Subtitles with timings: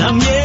[0.00, 0.37] சிந்தினார் நம்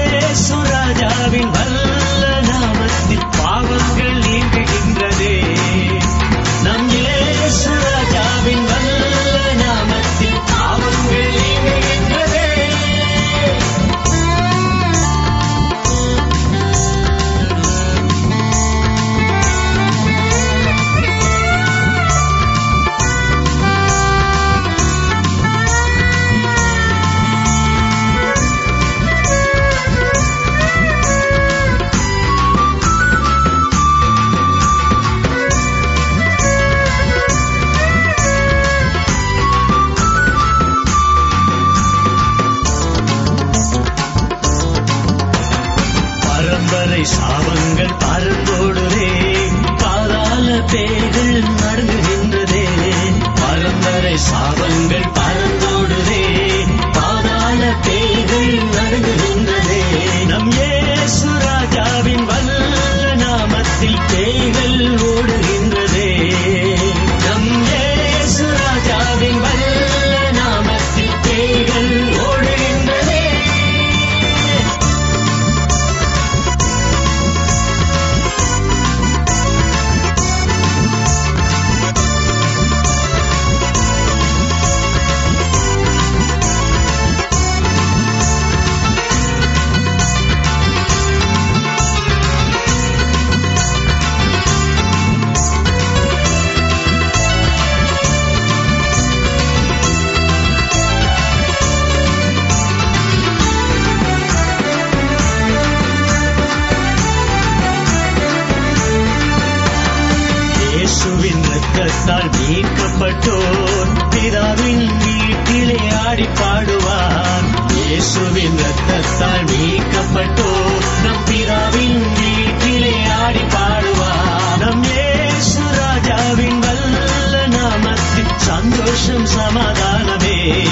[111.94, 113.90] இயேசுவின் மீட்கப்பட்டோர்.
[114.10, 117.74] பிதாவின் வீட்டிலே ஆடி பாடுவார்.
[117.74, 120.84] இயேசுவின் ரத்தத்தால் மீட்கப்பட்டோர்.
[121.04, 124.58] நம் பிதாவின் வீட்டிலே ஆடி பாடுவார்.
[124.60, 130.68] நம் இயேசு ராஜாவின் வல்ல நாமத்தில் சந்தோஷம் சமாதானமே.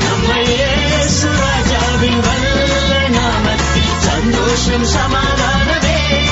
[0.00, 6.29] நம்ம இயேசு ராஜாவின் வல்ல நாமத்தில் சந்தோஷம் சமாதானமே.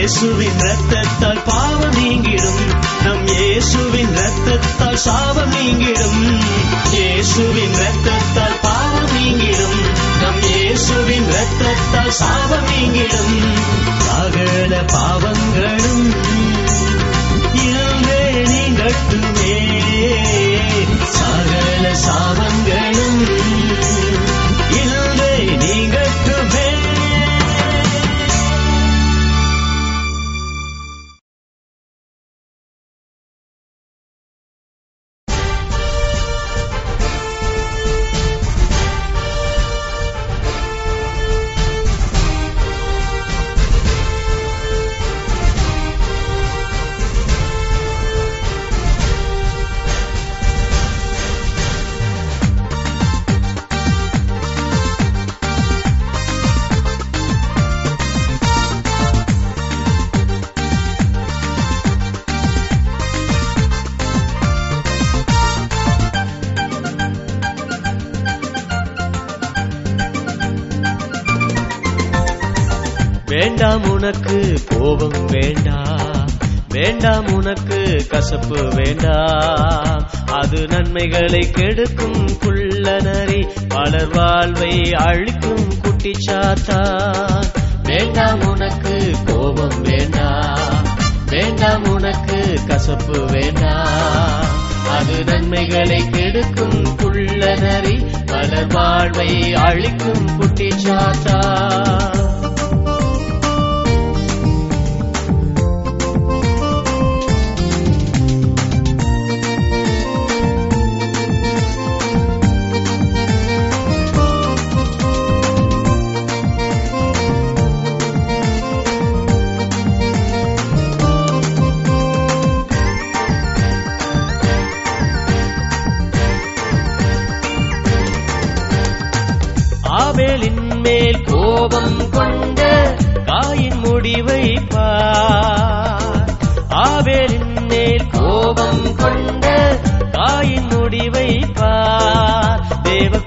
[0.00, 2.60] இயேசுவின் ரத்தத்தால் பாவம் நீங்கிடும்.
[3.04, 6.40] நம் இயேசுவின் ரத்தத்தால் சாபம் நீங்கிடும்.
[6.92, 9.78] இயேசுவின் ரத்தத்தால் பாவம் நீங்கிடும்.
[10.22, 13.58] நம் இயேசுவின் ரத்தத்தால் சாபம் நீங்கிடும்.
[13.98, 16.14] சகல பாவங்களும்
[17.54, 19.56] இன்றே நீங்கட்டுமே
[21.04, 23.59] சகல சாபங்களும்
[73.30, 74.36] வேண்டாம் உனக்கு
[74.66, 76.28] கோபம் வேண்டாம்
[76.68, 86.80] வேண்டாம் உனக்கு கசப்பு வேண்டாம் அது நன்மைகளை கெடுக்கும் குள்ளநரி பலர் வாழ்வை அழிக்கும் குட்டி சாத்தா.
[87.82, 88.94] வேண்டாம் உனக்கு
[89.26, 90.84] கோபம் வேண்டாம்
[91.26, 92.38] வேண்டாம் உனக்கு
[92.68, 94.48] கசப்பு வேண்டாம்
[94.96, 97.96] அது நன்மைகளை கெடுக்கும் குள்ளநரி
[98.26, 101.38] பலர் வாழ்வை அழிக்கும் குட்டி சாத்தா.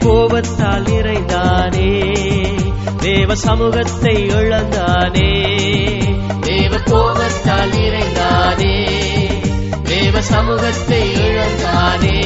[0.04, 2.14] கோபத்தால் நிறைந்தானே.
[2.98, 5.32] தேவ சமூகத்தை இழந்தானே.
[6.42, 8.88] தேவ கோபத்தால் நிறைந்தானே.
[9.84, 12.22] தேவ சமூகத்தை இழந்தானே.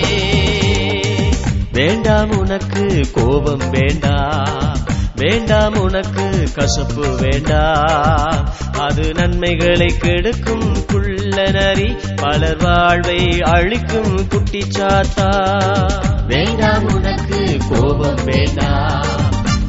[1.71, 4.77] வேண்டாம் உனக்கு கோபம் வேண்டாம்
[5.15, 15.45] வேண்டாம் உனக்கு கசப்பு வேண்டாம் அது நன்மைகளை கெடுக்கும் குள்ளநரி பலர் வாழ்வை அழிக்கும் குட்டிச்சாத்தா
[16.27, 17.26] வேண்டாம் உனக்கு
[17.69, 19.13] கோபம் வேண்டாம்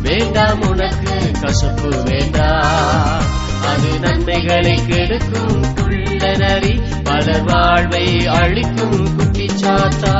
[0.02, 3.24] வேண்டாம் உனக்கு கசப்பு வேண்டாம்
[3.70, 6.74] அது நன்மைகளை கெடுக்கும் குள்ளநரி
[7.04, 8.06] பலர் வாழ்வை
[8.36, 10.14] அழிக்கும் குட்டிச்சாத்தா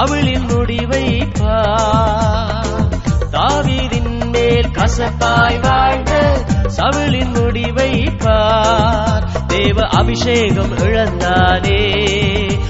[0.00, 1.28] அவளின் முடிவை
[3.32, 6.44] தாவீதின் மேல் கசப்பாய் வாழ்ந்த
[6.76, 9.24] சவளின் முடிவை பார்.
[9.46, 11.82] தேவ அபிஷேகம் இழந்தானே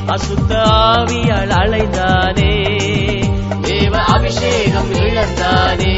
[0.07, 2.55] அசுத்த ஆவியால் அலைந்தானே.
[3.61, 5.97] தேவ அபிஷேகம் இழந்தானே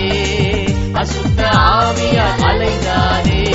[0.93, 3.55] அசுத்த ஆவியால் அலைந்தானே.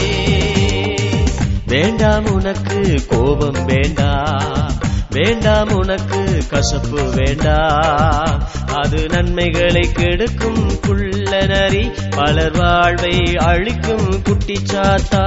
[1.66, 4.77] வேண்டாம் உனக்கு கோபம் வேண்டாம்.
[5.24, 8.44] வேண்டாம் உனக்கு கசப்பு வேண்டாம்.
[8.76, 15.24] அது நன்மைகளை கெடுக்கும் குள்ளநரி பலர் வாழ்வை அழிக்கும் குட்டிச்சாத்தா.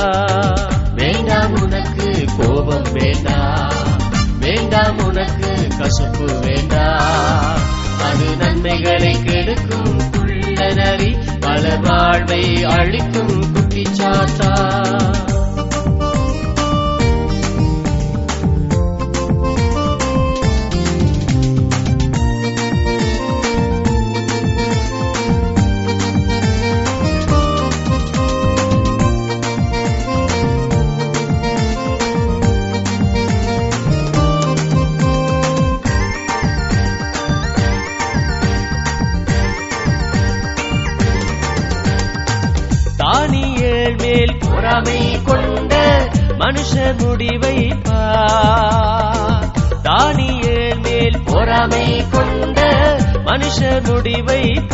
[0.94, 3.72] வேண்டாம் உனக்கு கோபம் வேண்டாம்.
[4.38, 7.58] வேண்டாம் உனக்கு கசப்பு வேண்டாம்.
[8.02, 14.78] அது நன்மைகளை கெடுக்கும் குள்ளநரி பலர் வாழ்வை அழிக்கும் குட்டிச்சாத்தா.
[46.40, 47.72] மனுஷ முடிவை
[49.82, 52.60] தானியல் மேல் பொறாமை கொண்ட
[53.24, 54.66] மனுஷ முடிவை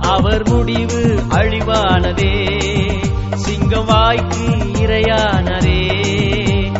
[0.00, 2.34] அவர் முடிவு அழிவானதே
[3.34, 4.48] சிங்கம் வாய்க்கு
[4.82, 5.82] இரையானதே.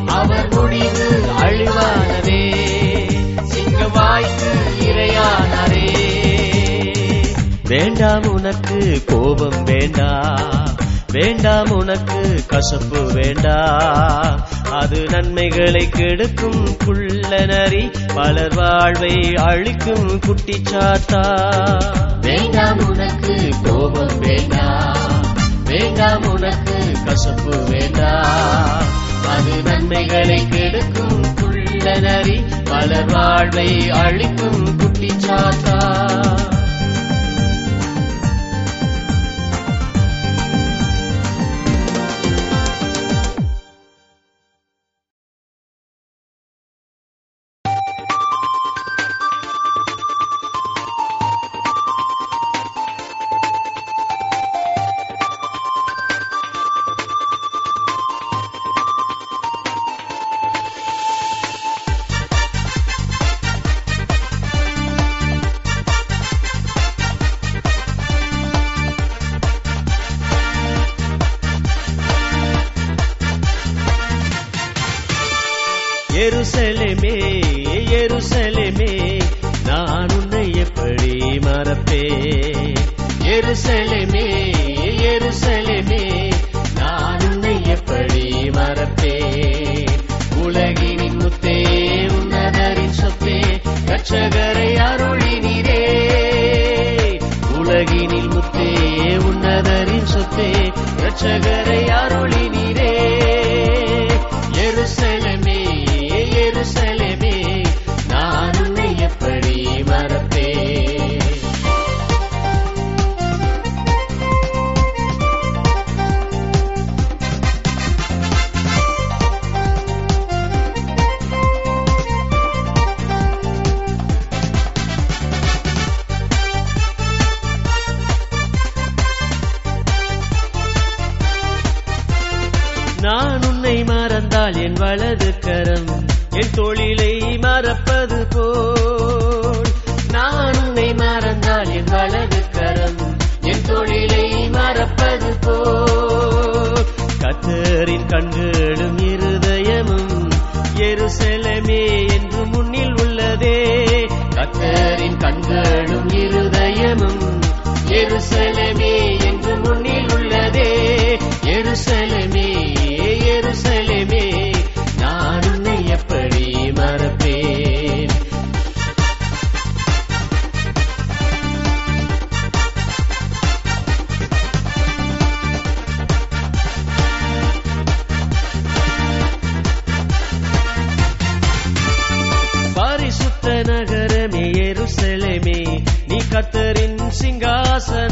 [0.06, 2.54] அவர் முடிவு அழிவானதே
[3.42, 5.88] சிங்கம் வாய்க்கு இரையானதே.
[7.64, 10.83] வேண்டாம் உனக்கு கோபம் வேண்டாம்.
[11.14, 14.37] வேண்டாம் உனக்கு கசப்பு வேண்டாம்
[14.73, 17.83] அது நன்மைகளை கெடுக்கும் குள்ளநரி
[18.14, 19.14] பலர் வாழ்வை
[19.49, 21.23] அழிக்கும் குட்டி சாத்தா.
[22.21, 25.25] வேண்டாம் உனக்கு கோபம் வேண்டாம்
[25.64, 28.88] வேண்டாம் உனக்கு கசப்பு வேண்டாம்
[29.35, 33.71] அது நன்மைகளை கெடுக்கும் குள்ளநரி பலர் வாழ்வை
[34.02, 35.78] அழிக்கும் குட்டி சாத்தா.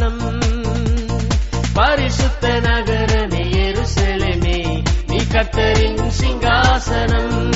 [0.03, 0.41] சிங்காசனம்
[1.75, 7.53] பரிசுத்த நகரமே எருசலேமே நீ கத்தரின் சிங்காசனம்.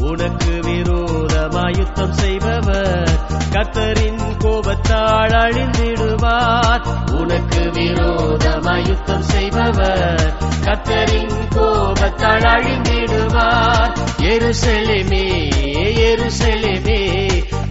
[0.00, 7.10] உனக்கு விரோதமாய் யுத்தம் செய்பவர் கத்தரின் கோபத்தால் அழிந்திடுவார்.
[7.10, 10.32] உனக்கு விரோதமாய் யுத்தம் செய்பவர்
[10.64, 13.94] கத்தரின் கோபத்தால் அழிந்திடுவார்.
[14.18, 15.26] எருசலேமே
[16.08, 17.02] எருசலேமே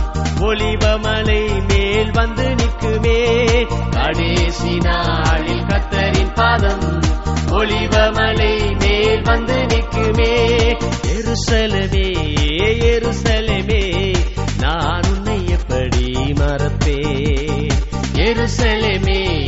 [0.41, 3.67] ஒளிவமலை மேல் வந்து நிற்குமே.
[3.91, 7.01] கடைசி நாளில் கர்த்தரின் பாதம்
[7.49, 10.77] ஒளிவமலை மேல் வந்து நிற்குமே.
[11.07, 14.15] எருசலமே எருசலமே
[14.61, 17.73] நான் உன்னை எப்படி மறப்பேன்?
[18.15, 19.45] எருசலமே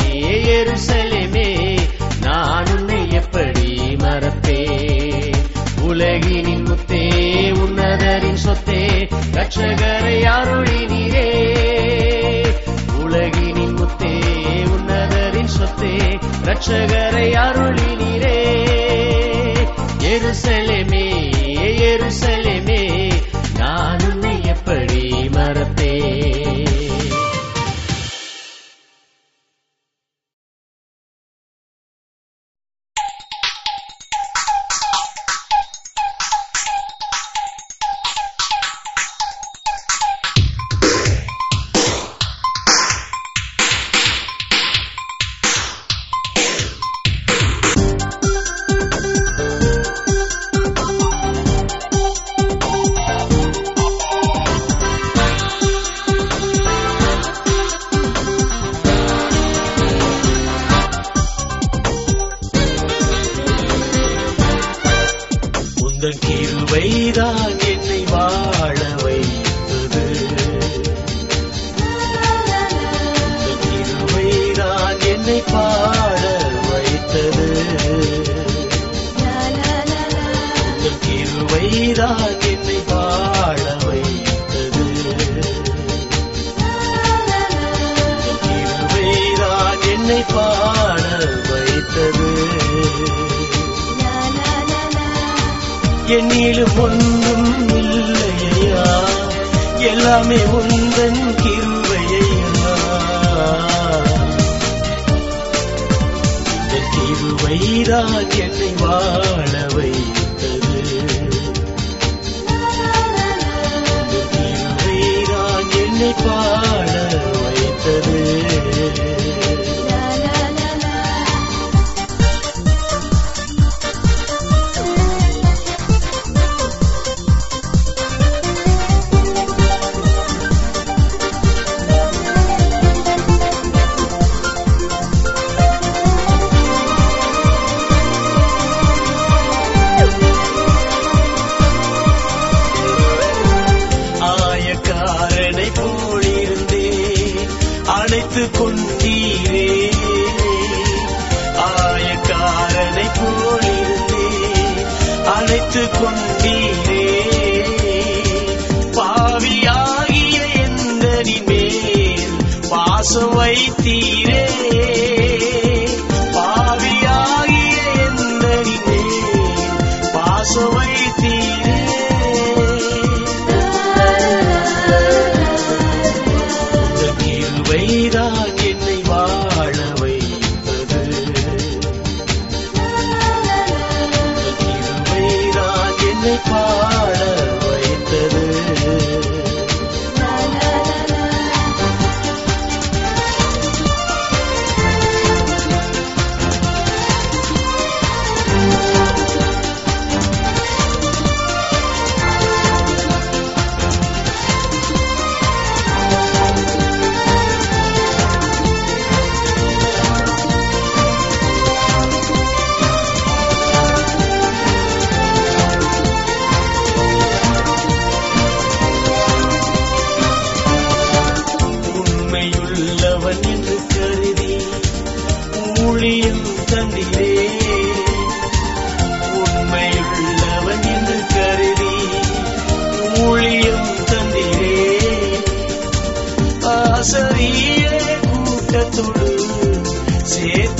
[0.47, 1.79] எருசலமே
[2.21, 5.35] நான் உன்னை எப்படி மறப்பேன்?
[5.88, 7.09] உலகினின் முத்தே
[7.50, 11.29] உன்னதரின் சொத்தே ரட்சகரை அருளினீரே.
[13.05, 14.19] உலகினின் முத்தே
[14.64, 18.38] உன்னதரின் சொத்தே ரட்சகரை அருளினீரே.
[19.99, 21.09] எருசலேமே
[21.81, 22.50] எருசலே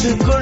[0.00, 0.39] to go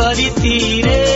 [0.00, 1.09] வழி தீரே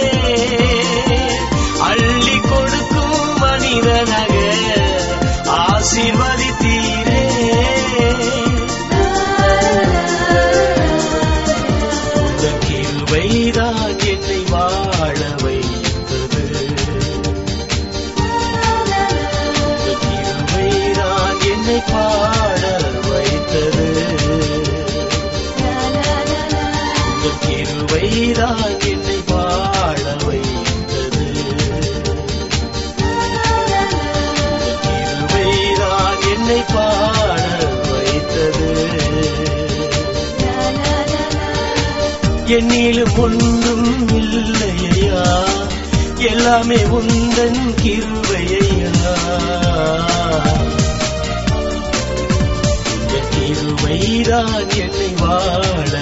[43.16, 45.22] ஒன்றும் இல்லையா?
[46.18, 49.14] எல்லாமே உந்தன் கிருவையா
[53.35, 55.94] கிருவைதான் என்னை வாழ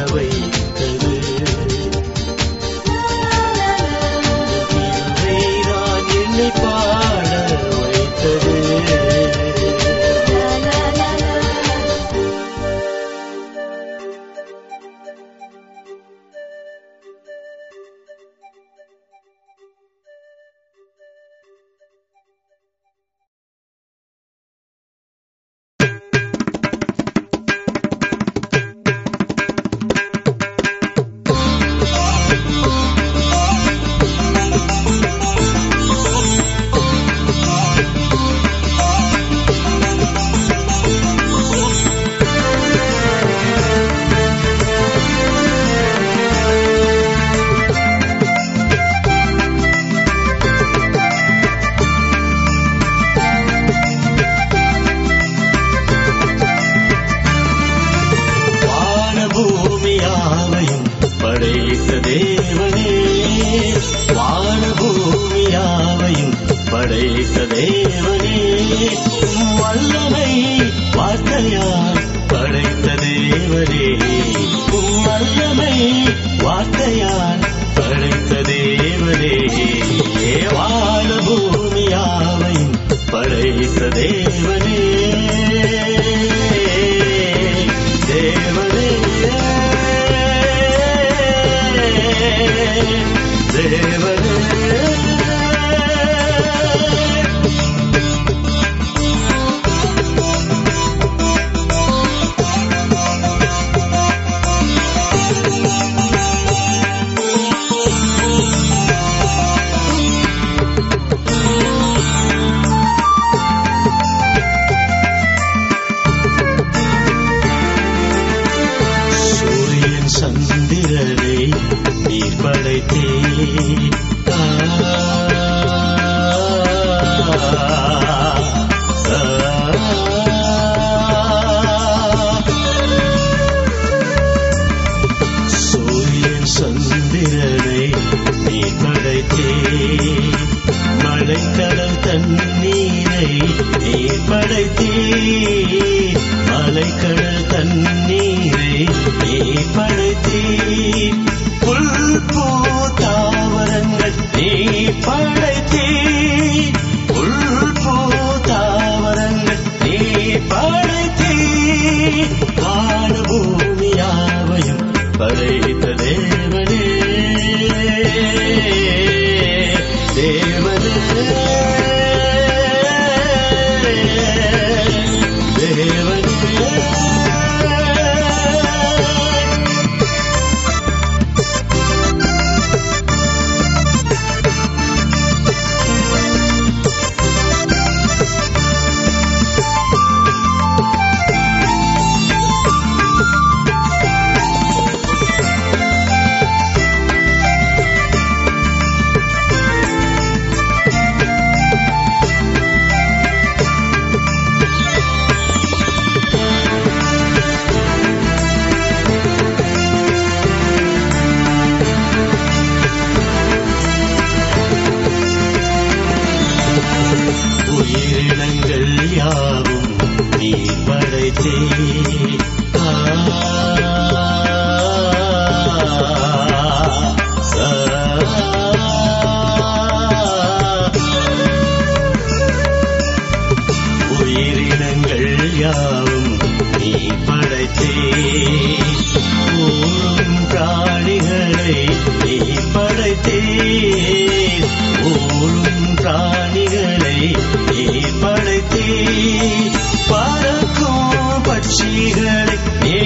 [251.53, 252.99] பட்சிகளை நீ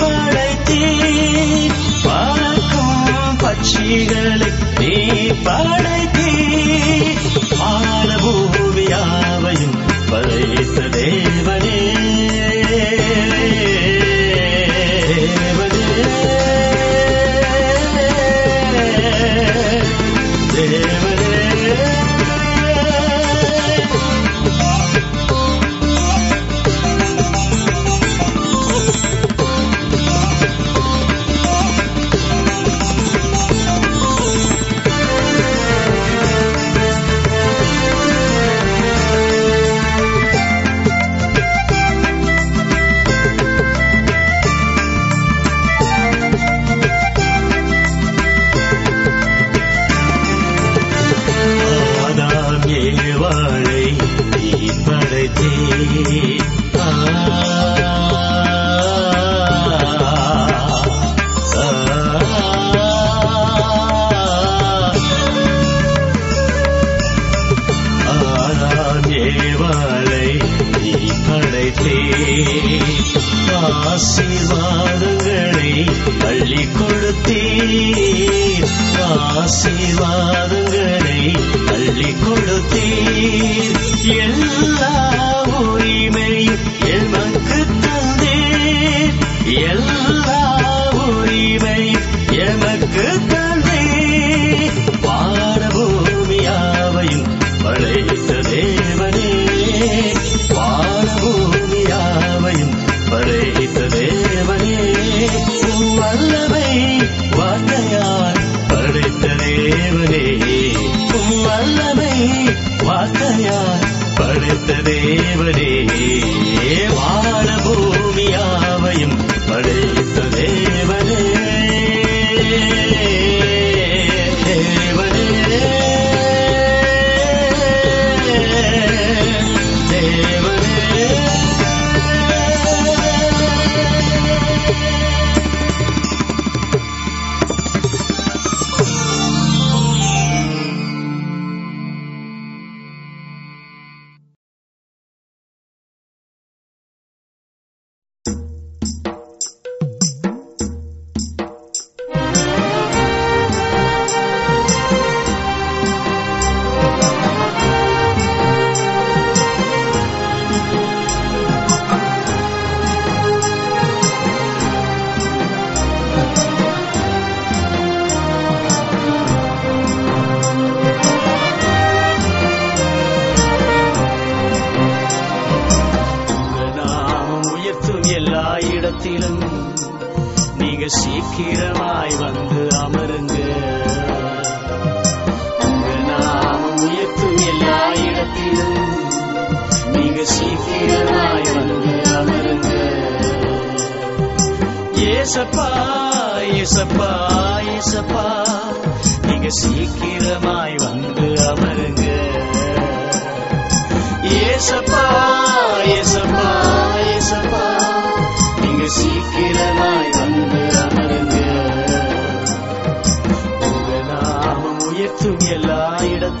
[0.00, 4.92] படைத்தீர் பறக்கும் பட்சிகளை நீ
[5.44, 7.20] படைத்தீர்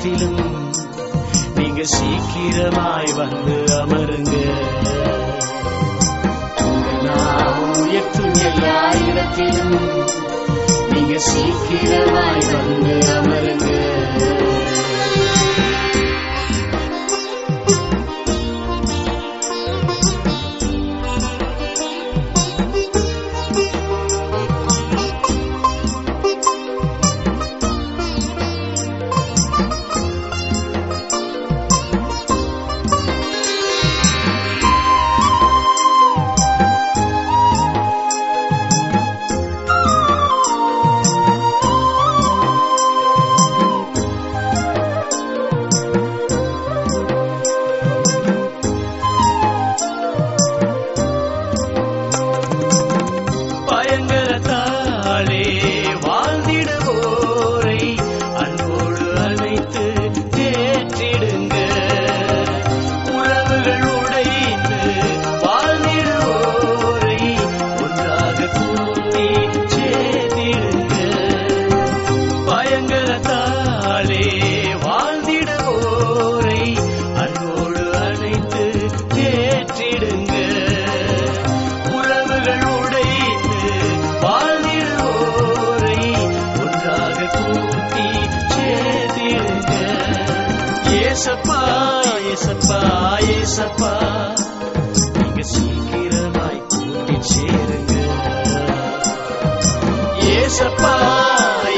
[0.00, 0.72] காலத்திலும்
[1.54, 4.32] நீங்க சீக்கிரமாய் வந்து அமருங்க.
[7.80, 9.76] உயர்த்தும் எல்லா இடத்திலும்
[10.90, 13.68] நீங்க சீக்கிரமாய் வந்து அமருங்க.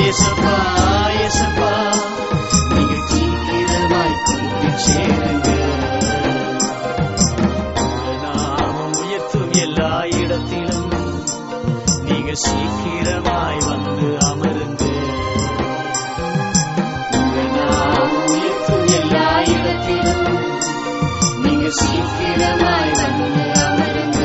[0.00, 0.56] യേശപ്പാ
[1.20, 1.72] യേശപ്പാ
[2.74, 4.16] നികജീവിതമായി
[4.86, 5.48] ചേരുക
[8.24, 10.84] നാമം ഉയർത്തും എല്ലായിടത്തിലും.
[12.04, 14.82] നിങ്ങൾ ശീഘ്രമായി വന്ന് അമരുങ്ക
[17.56, 20.20] നാമം ഉയർത്തും എല്ലായിടത്തിലും.
[21.44, 24.21] നിക ശീഘ്രമായി വന്ന് അമരുങ്ക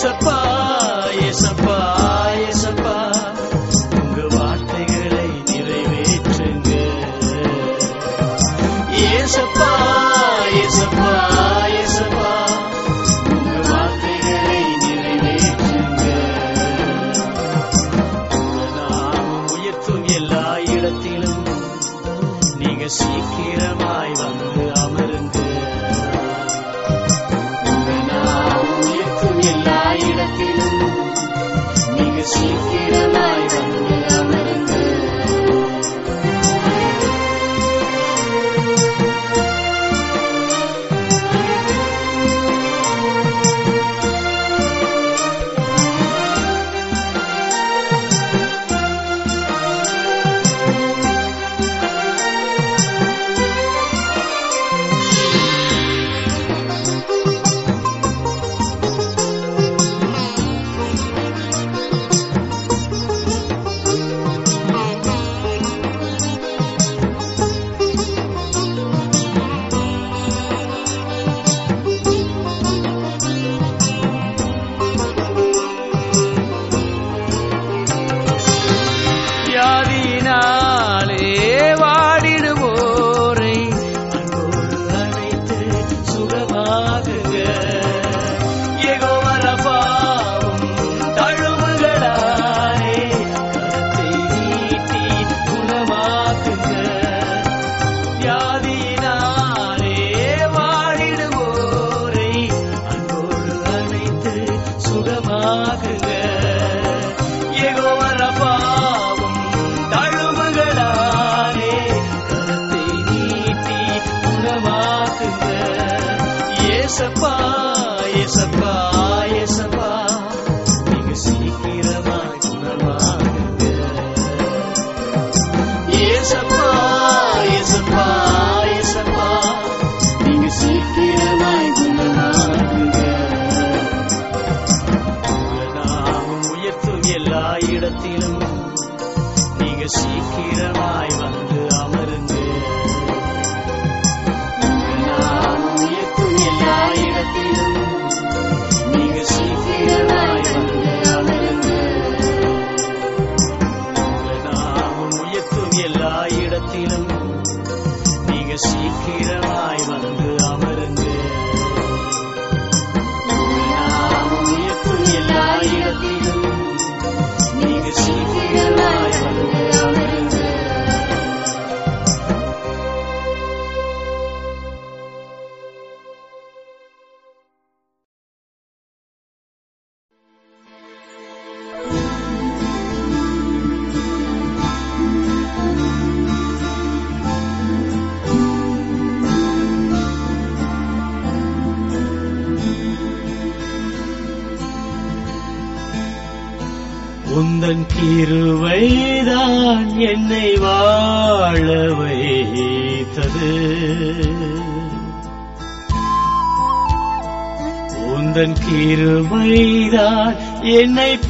[0.00, 0.37] separa.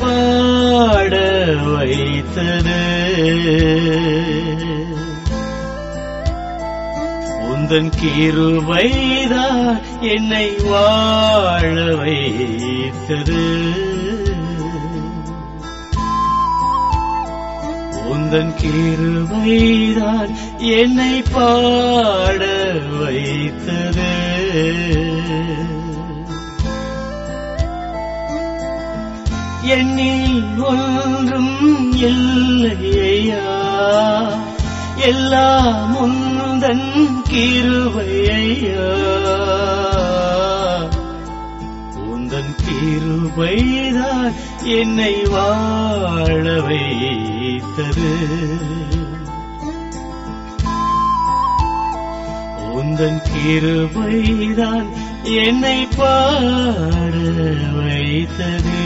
[0.00, 1.44] பாட
[1.76, 2.80] வைத்தது.
[7.48, 13.42] உந்தன் கிருபைதான் என்னை வாழ வைத்தது.
[18.12, 22.46] உந்தன் கிருபைதான் என்னை பாட
[23.00, 24.10] வைத்தது.
[29.68, 33.46] என்னில் ஒன்றும் இல்லையா?
[34.96, 38.86] எல்லா முந்தன் கிருபையா?
[41.94, 48.10] உந்தன் கிருபைதான் என்னை வாழ வைத்தது.
[52.74, 54.88] உந்தன் கிருபைதான்
[55.34, 57.14] என்னை பாட
[57.78, 58.76] வைத்தது.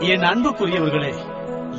[0.00, 1.14] என் அன்புக்குரியவர்களே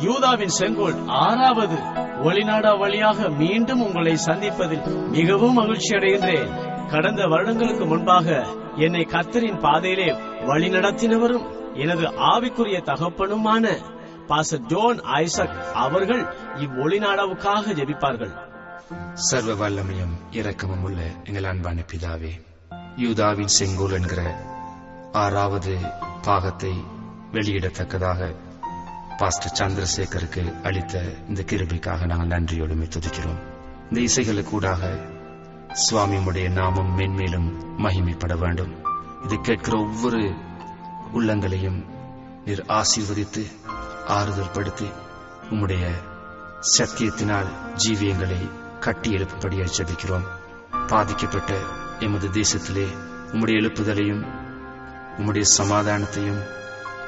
[0.01, 1.78] யூதாவின் செங்கோல் ஆறாவது
[2.24, 10.16] ஒளிநாடா வழியாக மீண்டும் உங்களை சந்திப்பதில் மிகவும் மகிழ்ச்சி அடைகின்றேன் கடந்த வருடங்களுக்கு முன்பாக என்னை கர்த்தரின் பாதையிலே
[10.46, 13.78] வழி நடத்தினவரும் எனது ஆவிக்குரிய தகப்பனுமான
[14.28, 17.00] பாசர் ஜோன் ஐசக் அவர்கள் இவ்வொளி
[17.74, 18.34] ஜெபிப்பார்கள்.
[19.14, 22.32] சர்வ வல்லமையும் இரக்கமும் உள்ள எங்கள் அன்பான பிதாவே
[22.98, 24.36] யூதாவின் செங்கோல் என்கிற
[25.12, 25.78] ஆறாவது
[26.22, 26.74] பாகத்தை
[27.32, 28.36] வெளியிடத்தக்கதாக
[29.18, 33.42] பாஸ்டர் சந்திரசேகருக்கு அளித்த இந்த கிருபிக்காக நாங்கள் நன்றியோடுமை துதிக்கிறோம்.
[33.92, 34.78] இந்த இசைகளுக்கு கூட
[35.74, 37.47] சுவாமி உடைய நாமம் மென்மேலும்
[37.78, 38.84] மகிமைப்பட வேண்டும்.
[39.24, 40.34] இது கேட்கிற ஒவ்வொரு
[41.13, 41.86] உள்ளங்களையும்
[42.45, 43.51] நீர் ஆசீர்வதித்து
[44.07, 44.91] ஆறுதல் படுத்தி
[45.49, 45.91] உம்முடைய
[46.78, 47.47] சத்தியத்தினால்
[47.84, 48.49] ஜீவியங்களை
[48.80, 50.28] கட்டி எழுப்பும்படியாக ஜபிக்கிறோம்.
[50.88, 51.53] பாதிக்கப்பட்ட
[51.99, 52.88] எமது தேசத்திலே
[53.32, 54.24] உம்முடைய எழுப்புதலையும்
[55.17, 56.41] உம்முடைய சமாதானத்தையும்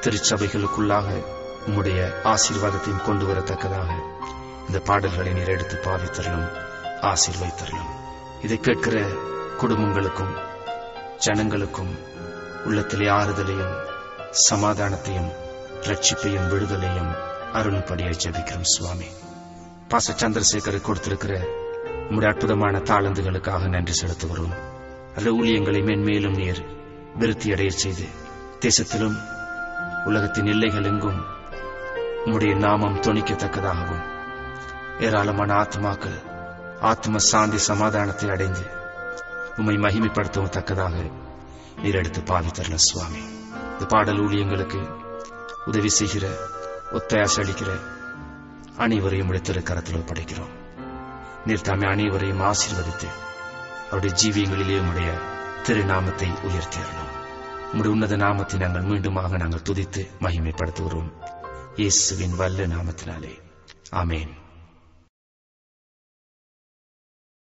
[0.01, 1.23] திருச்சபைகளுக்குள்ளாக
[1.67, 3.91] உம்முடைய ஆசீர்வாதத்தையும் கொண்டு வரத்தக்கதாக
[4.67, 6.47] இந்த பாடல்களை நீர் எடுத்து பாவித்தரலும்
[7.01, 8.03] ஆசீர்வைத்தரலும்
[8.45, 9.01] இதை கேட்கிற
[9.61, 10.33] குடும்பங்களுக்கும்
[11.25, 11.93] ஜனங்களுக்கும்
[12.65, 13.75] உள்ளத்திலே ஆறுதலையும்
[14.49, 15.29] சமாதானத்தையும்
[15.81, 17.11] ரட்சிப்பையும் விடுதலையும்
[17.53, 19.05] அருள்படியாய் ஜபிக்கிறோம் சுவாமி.
[19.89, 21.33] பாச சந்திரசேகரை கொடுத்திருக்கிற
[22.01, 24.55] உங்களுடைய அற்புதமான தாளந்துகளுக்காக நன்றி செலுத்துகிறோம்.
[25.15, 26.61] அல்ல ஊழியங்களை மென்மேலும் நீர்
[27.15, 28.05] விருத்தி அடைய செய்து
[28.59, 29.17] தேசத்திலும்
[30.05, 31.25] உலகத்தின் எல்லைகள் எங்கும்
[32.25, 34.05] உம்முடைய நாமம் துணிக்கத்தக்கதாகவும்
[34.99, 36.33] ஏராளமான ஆத்மாக்கள்
[36.81, 38.65] ஆத்ம சாந்தி சமாதானத்தை அடைந்து
[39.57, 40.95] உம்மை மகிமைப்படுத்தவும் தக்கதாக
[41.81, 43.19] நீர் எடுத்து பாவித்தரல சுவாமி.
[43.71, 44.89] இந்த பாடல் ஊழியங்களுக்கு
[45.65, 46.27] உதவி செய்கிற
[46.91, 47.79] ஒத்தாசை அளிக்கிற
[48.77, 50.53] அனைவரையும் திருக்கரத்தில் ஒப்படைக்கிறோம்
[51.45, 53.07] நீர் தாமே அனைவரையும் ஆசீர்வதித்து
[53.91, 55.19] அவருடைய ஜீவியங்களிலே உடைய
[55.63, 57.13] திருநாமத்தை உயர்த்தியறணும்
[57.73, 61.13] உம்முடைய உன்னத நாமத்தை நாங்கள் மீண்டுமாக நாங்கள் துதித்து மகிமைப்படுத்துகிறோம்.
[61.75, 63.41] இயேசுவின் வல்ல நாமத்தினாலே.
[63.91, 64.43] ஆமேன்.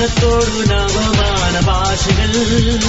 [0.00, 2.80] ஞானத்தோடு நவமான பாஷைகள்.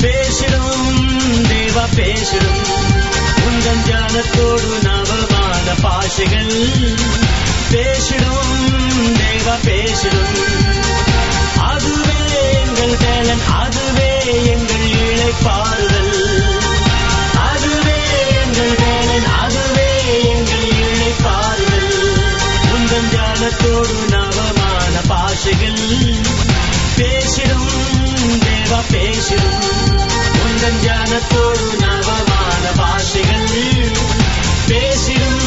[0.00, 0.98] பேசிடும்
[1.44, 2.62] தேவா பேசிடும்.
[3.46, 6.68] உந்தன் ஞானத்தோடு நவமான பாஷைகள்.
[7.70, 10.34] பேசிடும் தேவா பேசிடும்.
[11.58, 16.34] அதுவே எங்கள் தேலன் அதுவே எங்கள் இழைப்பாறுதல்
[26.96, 27.68] பேசிடும்
[28.40, 29.60] தேவா பேசிடும்.
[30.44, 33.48] உந்தன் ஞானத்தோடு நவமான பாஷைகள்
[34.66, 35.40] பேசிடும்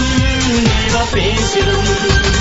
[0.65, 2.38] தேவா பேசிடும்.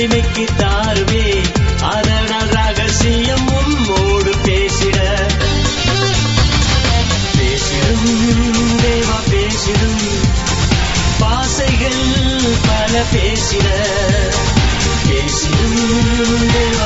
[0.00, 1.44] அடிமைக்கு தாருவே
[1.82, 4.98] அதனால் ரகசியம் உம்மோடு பேசிட.
[7.36, 10.00] பேசிடும் தேவா பேசிடும்.
[11.18, 12.04] பாசைகள்
[12.66, 13.66] பல பேசிட.
[15.08, 16.79] பேசிடும் தேவா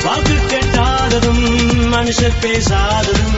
[0.03, 1.45] வாக்கு கட்டாததும்
[1.93, 3.37] மனுஷர் பேசாததும்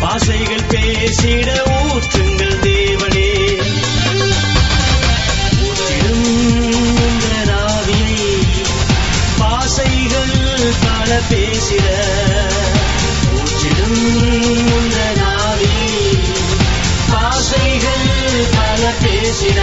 [0.00, 3.30] பாசைகள் பேசிட ஊற்றுங்கள் தேவனே.
[5.62, 6.28] ஊற்றிடும்
[9.38, 11.86] பாசைகள் பல பேசிட
[13.34, 14.02] ஊற்றிடும்
[14.72, 16.18] உங்கள் ஆவியை
[17.12, 18.08] பாசைகள்
[18.56, 19.58] பல பேசிட.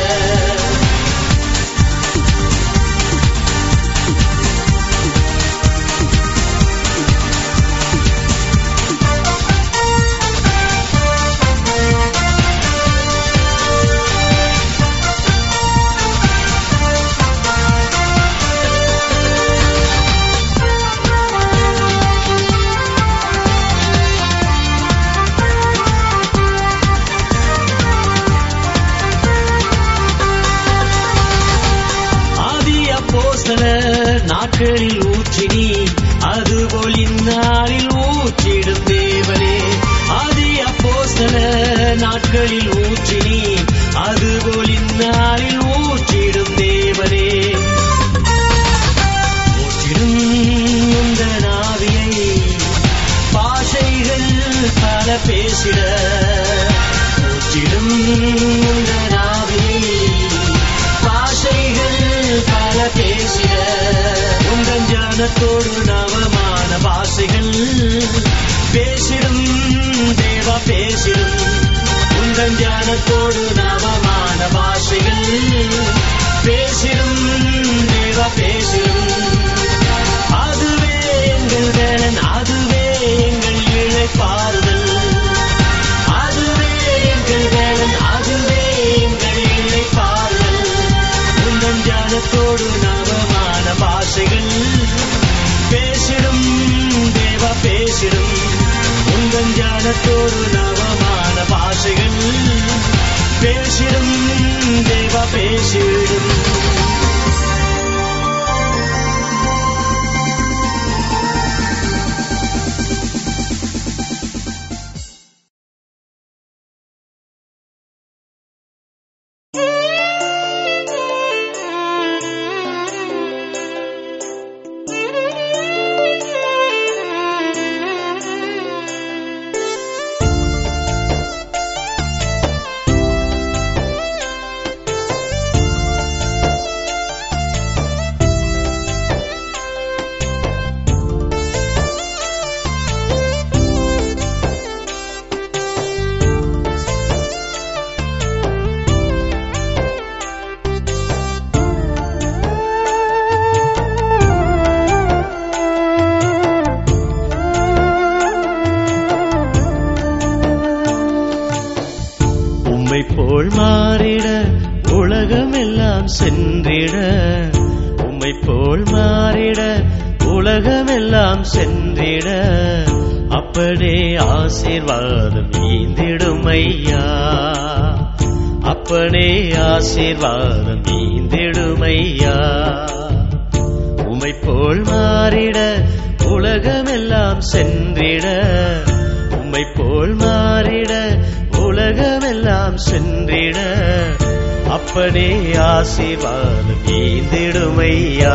[195.89, 198.33] ஆசீர்வாதம் ஈந்திடுமையா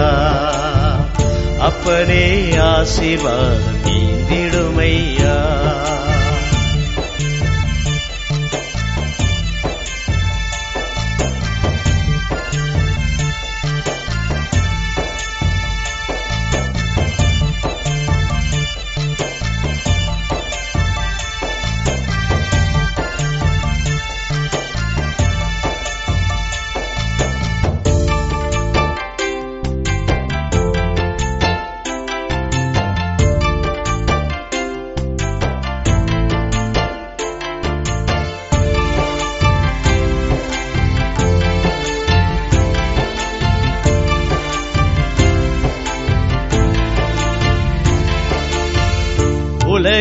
[1.67, 2.25] அப்பனே
[2.67, 4.72] ஆசீர்வாதம் ஈந்திடுமையா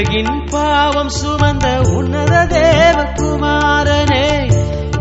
[0.01, 4.51] உலகின் பாவம் சுமந்த உன்னத தேவகுமாரனே.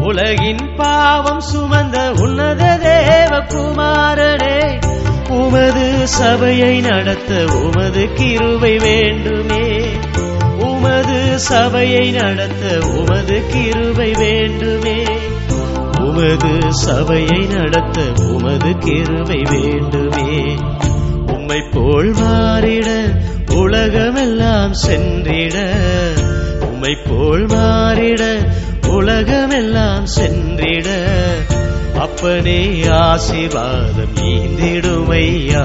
[0.01, 4.81] உலகின் பாவம் சுமந்த உன்னத தேவகுமாரனே.
[5.29, 9.85] உமது சபையை நடத்த உமது கிருவை வேண்டுமே.
[10.59, 15.05] உமது சபையை நடத்த உமது கிருவை வேண்டுமே.
[16.01, 20.57] உமது சபையை நடத்த உமது கிருவை வேண்டுமே.
[21.27, 23.15] உம்மை போல் மாறிட
[23.61, 25.57] உலகமெல்லாம் சென்றிட
[26.73, 28.23] உமை போல் மாறிட
[28.89, 30.89] உலகமெல்லாம் சென்றிட
[31.99, 32.61] அப்பனே
[33.01, 35.65] ஆசிர்வாதம் ஈந்திடுமையா?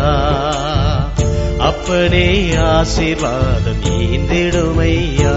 [1.59, 2.27] அப்பனே
[2.69, 5.35] ஆசிர்வாதம் ஈந்திடுமையா?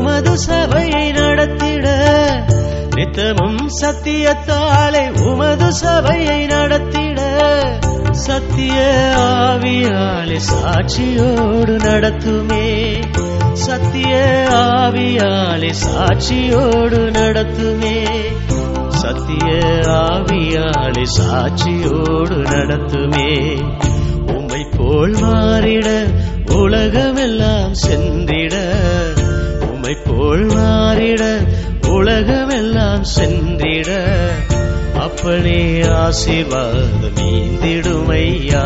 [0.00, 1.86] உமது சபையை நடத்திட
[2.94, 7.20] நித்தமும் சத்தியத்தாலே உமது சபையை நடத்திட
[8.10, 8.78] சத்திய
[9.16, 12.94] ஆவியாலே சாட்சியோடு நடத்துமே.
[13.52, 14.14] சத்திய
[14.50, 18.08] ஆவியாலே சாட்சியோடு நடத்துமே.
[18.88, 19.52] சத்திய
[19.86, 23.60] ஆவியாலே சாட்சியோடு நடத்துமே.
[24.36, 25.88] உம்மை போல் மாறிட
[26.54, 28.39] உலகமெல்லாம் சென்றிட
[29.90, 31.22] உம்மை போல் மாறிட
[31.90, 33.88] உலகமெல்லாம் சென்றிட
[35.04, 35.62] அப்பனே
[35.96, 38.62] ஆசிர்வாதம் ஈந்திடுமையா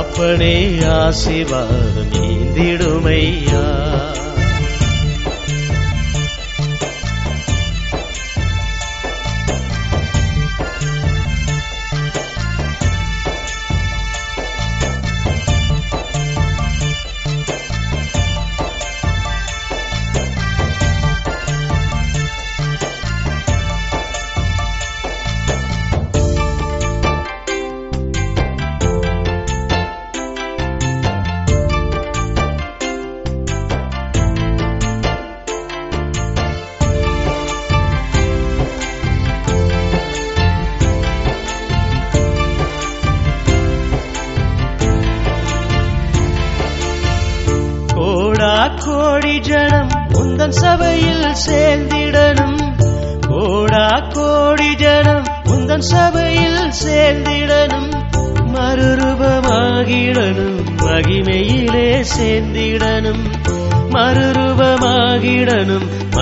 [0.00, 0.56] அப்பனே
[0.94, 3.62] ஆசிர்வாதம் ஈந்திடுமையா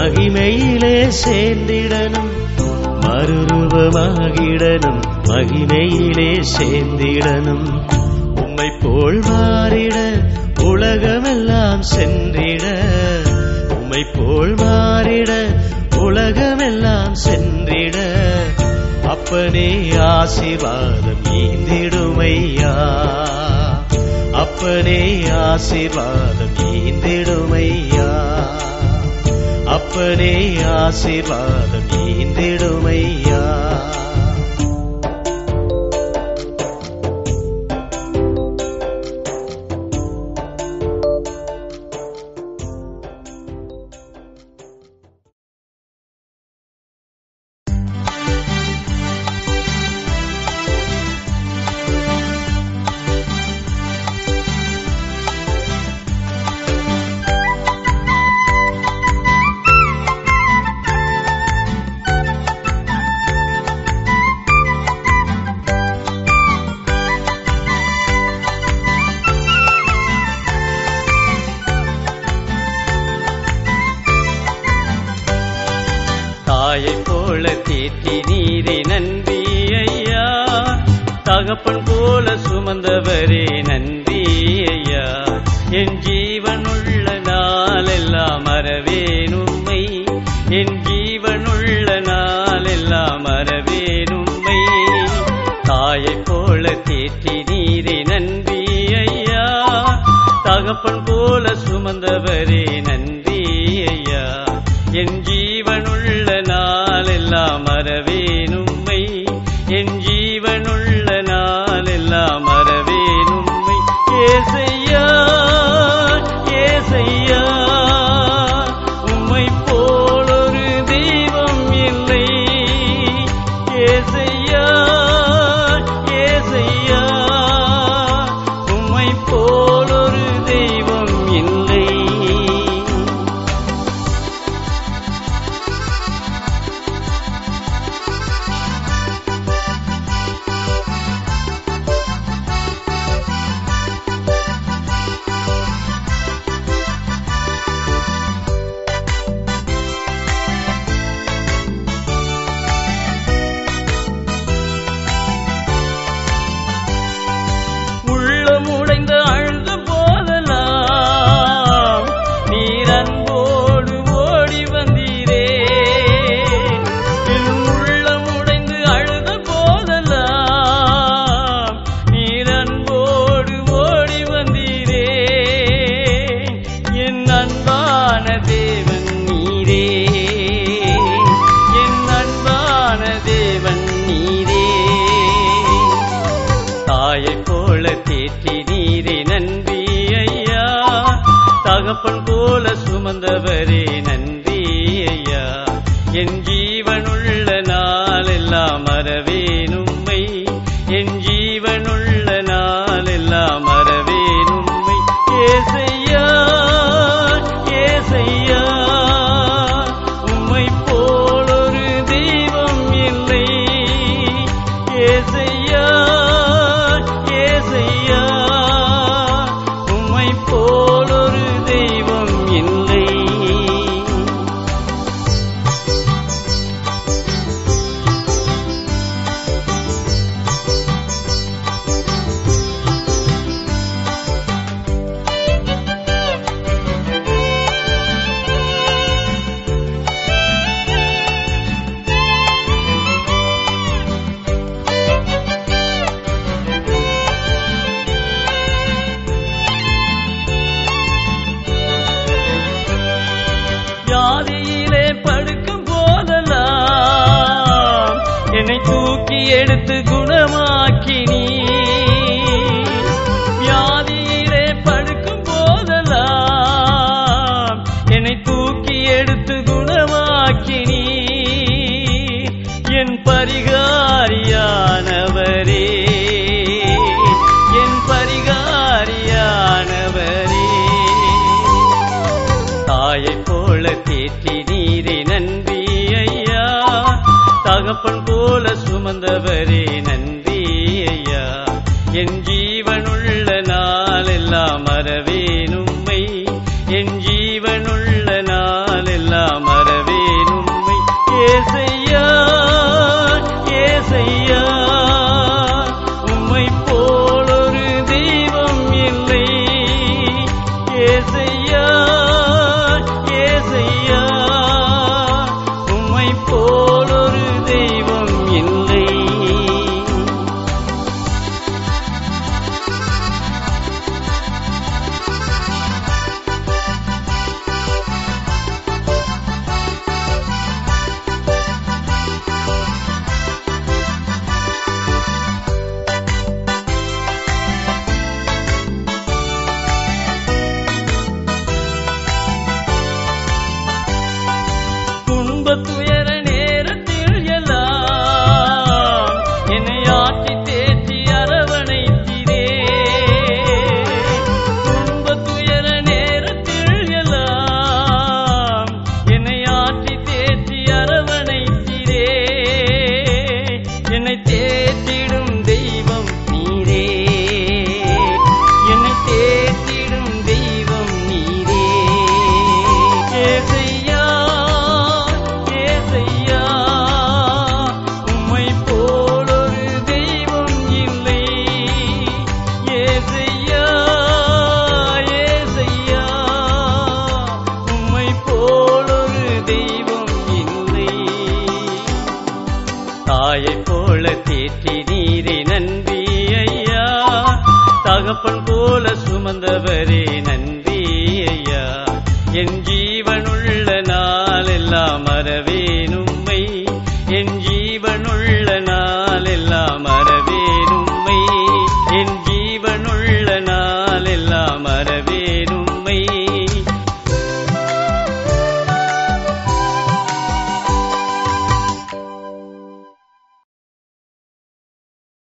[0.02, 2.30] மகிமையிலே சேர்ந்திடணும்.
[3.00, 5.02] மறுரூபமாகிடணும்.
[5.24, 7.86] மகிமையிலே சேர்ந்திடணும்.
[8.44, 10.22] உம்மை போல் மாறிட
[10.62, 12.82] உலகமெல்லாம் சென்றிட.
[13.68, 15.54] உம்மை போல் மாறிட
[15.96, 18.16] உலகமெல்லாம் சென்றிட.
[19.08, 22.74] அப்பனே ஆசிர்வாதம் ஈந்திடுமையா?
[24.32, 28.40] அப்பனே ஆசிர்வாதம் ஈந்திடுமையா?
[29.72, 30.34] அப்பனே
[30.74, 33.31] ஆசீர்வாதம் நீந்திடுமையா